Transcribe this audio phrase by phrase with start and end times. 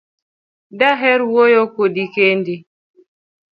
[0.79, 2.55] Daher wuoyo Kodi kendi